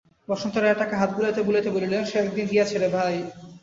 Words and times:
বসন্ত 0.27 0.55
রায় 0.57 0.77
টাকে 0.79 0.95
হাত 1.01 1.09
বুলাইতে 1.15 1.41
বুলাইতে 1.47 1.69
বলিলেন, 1.75 2.01
সে 2.09 2.15
একদিন 2.19 2.45
গিয়াছে 2.51 2.75
রে 2.77 2.89
ভাই। 2.95 3.15